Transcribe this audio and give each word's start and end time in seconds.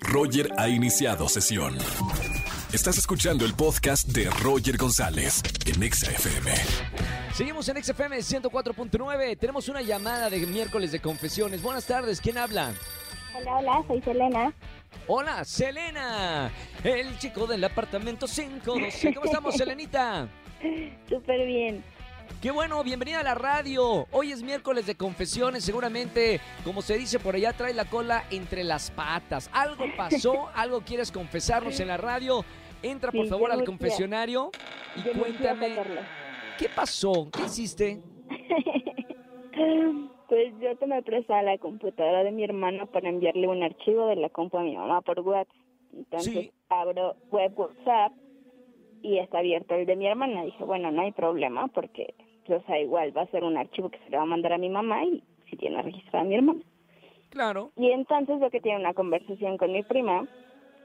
Roger 0.00 0.50
ha 0.58 0.68
iniciado 0.68 1.28
sesión. 1.28 1.76
Estás 2.72 2.98
escuchando 2.98 3.44
el 3.44 3.54
podcast 3.54 4.08
de 4.08 4.28
Roger 4.42 4.76
González 4.76 5.42
en 5.66 5.82
Exa 5.82 6.10
FM. 6.10 6.52
Seguimos 7.32 7.68
en 7.68 7.82
XFM 7.82 8.18
104.9. 8.18 9.38
Tenemos 9.38 9.68
una 9.68 9.80
llamada 9.82 10.28
de 10.28 10.40
miércoles 10.46 10.92
de 10.92 11.00
confesiones. 11.00 11.62
Buenas 11.62 11.86
tardes, 11.86 12.20
¿quién 12.20 12.38
habla? 12.38 12.72
Hola, 13.34 13.56
hola, 13.56 13.84
soy 13.86 14.02
Selena. 14.02 14.52
Hola, 15.06 15.44
Selena, 15.44 16.50
el 16.84 17.18
chico 17.18 17.46
del 17.46 17.64
apartamento 17.64 18.26
512. 18.26 19.14
¿Cómo 19.14 19.26
estamos, 19.26 19.54
Selenita? 19.56 20.28
Súper 21.08 21.46
bien. 21.46 21.84
Qué 22.42 22.52
bueno, 22.52 22.84
bienvenida 22.84 23.20
a 23.20 23.22
la 23.24 23.34
radio. 23.34 24.06
Hoy 24.12 24.30
es 24.30 24.44
miércoles 24.44 24.86
de 24.86 24.94
confesiones, 24.94 25.64
seguramente, 25.64 26.40
como 26.64 26.82
se 26.82 26.96
dice 26.96 27.18
por 27.18 27.34
allá, 27.34 27.52
trae 27.52 27.74
la 27.74 27.84
cola 27.86 28.24
entre 28.30 28.62
las 28.62 28.92
patas. 28.92 29.50
¿Algo 29.52 29.84
pasó? 29.96 30.48
¿Algo 30.54 30.82
quieres 30.82 31.10
confesarnos 31.10 31.80
en 31.80 31.88
la 31.88 31.96
radio? 31.96 32.44
Entra 32.80 33.10
por 33.10 33.24
Sí, 33.24 33.30
favor 33.30 33.50
al 33.50 33.64
confesionario 33.64 34.52
y 34.94 35.02
Yo 35.02 35.12
cuéntame. 35.20 35.74
¿qué 36.58 36.68
pasó? 36.68 37.28
¿Qué 37.32 37.42
hiciste? 37.44 38.00
Pues 40.28 40.52
yo 40.60 40.76
tomé 40.76 41.02
presa 41.02 41.40
la 41.42 41.56
computadora 41.56 42.22
de 42.22 42.30
mi 42.32 42.44
hermano 42.44 42.86
para 42.86 43.08
enviarle 43.08 43.48
un 43.48 43.62
archivo 43.62 44.06
de 44.08 44.16
la 44.16 44.28
compu 44.28 44.58
a 44.58 44.62
mi 44.62 44.76
mamá 44.76 45.00
por 45.00 45.18
WhatsApp. 45.20 45.48
Entonces 45.96 46.32
Sí. 46.34 46.52
abro 46.68 47.16
web 47.30 47.58
WhatsApp 47.58 48.12
y 49.02 49.18
está 49.18 49.38
abierto 49.38 49.74
el 49.74 49.86
de 49.86 49.96
mi 49.96 50.06
hermana. 50.06 50.44
Dije, 50.44 50.64
bueno, 50.64 50.90
no 50.90 51.02
hay 51.02 51.12
problema 51.12 51.68
porque, 51.68 52.14
o 52.48 52.60
sea, 52.62 52.80
igual 52.80 53.16
va 53.16 53.22
a 53.22 53.26
ser 53.30 53.44
un 53.44 53.56
archivo 53.56 53.90
que 53.90 53.98
se 53.98 54.10
le 54.10 54.16
va 54.16 54.22
a 54.24 54.26
mandar 54.26 54.52
a 54.52 54.58
mi 54.58 54.68
mamá 54.68 55.04
y 55.04 55.22
si 55.48 55.56
tiene 55.56 55.80
registrado 55.82 56.24
a 56.24 56.28
mi 56.28 56.34
hermana. 56.36 56.60
Claro. 57.30 57.72
Y 57.76 57.90
entonces 57.90 58.40
veo 58.40 58.50
que 58.50 58.60
tiene 58.60 58.78
una 58.80 58.94
conversación 58.94 59.56
con 59.58 59.72
mi 59.72 59.82
prima 59.82 60.26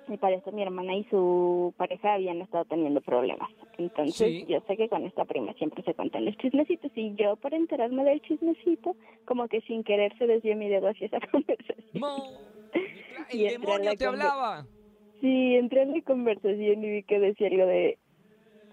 y 0.10 0.18
para 0.18 0.36
esto 0.36 0.52
mi 0.52 0.62
hermana 0.62 0.96
y 0.96 1.06
su 1.06 1.74
pareja 1.78 2.16
habían 2.16 2.42
estado 2.42 2.66
teniendo 2.66 3.00
problemas. 3.00 3.50
Entonces 3.78 4.16
Sí. 4.16 4.46
yo 4.50 4.60
sé 4.68 4.76
que 4.76 4.90
con 4.90 5.06
esta 5.06 5.24
prima 5.24 5.54
siempre 5.54 5.82
se 5.84 5.94
cuentan 5.94 6.26
los 6.26 6.36
chismecitos 6.38 6.92
y 6.96 7.16
yo 7.16 7.38
por 7.38 7.54
enterarme 7.54 8.04
del 8.04 8.22
chismecito, 8.22 8.96
como 9.26 9.48
que 9.48 9.62
sin 9.62 9.84
querer 9.86 10.16
se 10.18 10.28
desvió 10.28 10.56
mi 10.58 10.68
dedo 10.68 10.90
hacia 10.90 11.08
esa 11.08 11.20
conversación. 11.32 12.04
Y 13.32 13.46
El 13.46 13.56
a 13.56 13.60
demonio 13.60 13.96
te 13.96 14.06
hablaba. 14.06 14.66
Sí, 15.22 15.56
entré 15.56 15.84
en 15.84 15.94
la 15.94 16.02
conversación 16.02 16.84
y 16.84 16.90
vi 16.90 17.04
que 17.04 17.20
decía 17.20 17.48
algo 17.48 17.66
de, 17.66 17.98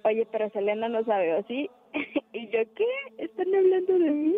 oye, 0.05 0.27
pero 0.31 0.51
Selena 0.51 0.89
no 0.89 1.05
sabe, 1.05 1.34
¿o 1.34 1.43
sí? 1.47 1.70
y 2.33 2.47
yo, 2.51 2.61
¿qué? 2.75 2.87
¿Están 3.19 3.55
hablando 3.55 3.98
de 3.98 4.11
mí? 4.11 4.37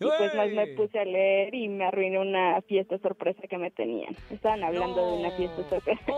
Y 0.00 0.04
pues 0.04 0.34
más 0.36 0.48
me 0.50 0.66
puse 0.68 0.98
a 0.98 1.04
leer 1.04 1.52
y 1.54 1.68
me 1.68 1.84
arruiné 1.84 2.20
una 2.20 2.62
fiesta 2.62 2.98
sorpresa 2.98 3.42
que 3.48 3.58
me 3.58 3.72
tenían. 3.72 4.14
Estaban 4.30 4.62
hablando 4.62 5.04
de 5.04 5.18
una 5.18 5.30
fiesta 5.32 5.68
sorpresa. 5.68 6.00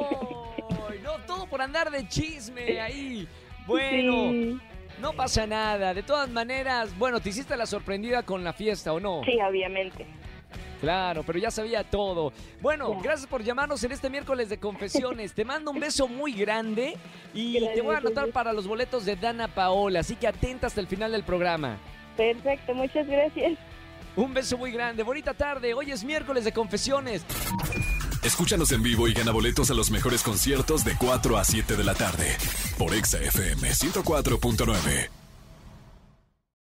No, 1.02 1.12
todo 1.26 1.46
por 1.46 1.62
andar 1.62 1.90
de 1.90 2.06
chisme 2.06 2.78
ahí. 2.80 3.26
Bueno, 3.66 4.12
Sí, 4.30 4.58
no 5.00 5.12
pasa 5.14 5.46
nada. 5.46 5.94
De 5.94 6.02
todas 6.02 6.28
maneras, 6.28 6.96
bueno, 6.98 7.20
te 7.20 7.30
hiciste 7.30 7.56
la 7.56 7.66
sorprendida 7.66 8.22
con 8.22 8.44
la 8.44 8.52
fiesta, 8.52 8.92
¿o 8.92 9.00
no? 9.00 9.22
sí, 9.24 9.38
obviamente. 9.40 10.04
Claro, 10.80 11.22
pero 11.24 11.38
ya 11.38 11.50
sabía 11.50 11.84
todo. 11.84 12.32
Bueno, 12.60 12.94
Ya. 12.94 13.02
gracias 13.02 13.28
por 13.28 13.42
llamarnos 13.42 13.82
en 13.84 13.92
este 13.92 14.08
miércoles 14.10 14.48
de 14.48 14.58
confesiones. 14.58 15.34
Te 15.34 15.44
mando 15.44 15.70
un 15.70 15.80
beso 15.80 16.08
muy 16.08 16.32
grande 16.32 16.96
y 17.34 17.58
te 17.74 17.80
voy 17.82 17.94
a 17.94 17.98
anotar 17.98 18.30
para 18.30 18.52
los 18.52 18.66
boletos 18.66 19.04
de 19.04 19.16
Dana 19.16 19.48
Paola, 19.48 20.00
así 20.00 20.16
que 20.16 20.26
atenta 20.26 20.66
hasta 20.68 20.80
el 20.80 20.86
final 20.86 21.12
del 21.12 21.22
programa. 21.24 21.78
Perfecto, 22.16 22.74
muchas 22.74 23.06
gracias. 23.06 23.58
Un 24.16 24.34
beso 24.34 24.58
muy 24.58 24.72
grande, 24.72 25.02
bonita 25.02 25.34
tarde. 25.34 25.72
Hoy 25.74 25.92
es 25.92 26.02
miércoles 26.02 26.44
de 26.44 26.52
confesiones. 26.52 27.24
Escúchanos 28.22 28.70
en 28.72 28.82
vivo 28.82 29.08
y 29.08 29.14
gana 29.14 29.30
boletos 29.32 29.70
a 29.70 29.74
los 29.74 29.90
mejores 29.90 30.22
conciertos 30.22 30.84
de 30.84 30.94
4 30.98 31.38
a 31.38 31.44
7 31.44 31.76
de 31.76 31.84
la 31.84 31.94
tarde 31.94 32.36
por 32.76 32.92
Exa 32.94 33.18
FM 33.18 33.70
104.9. 33.70 35.08